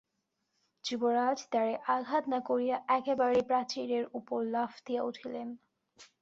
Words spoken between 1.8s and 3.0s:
আঘাত না করিয়া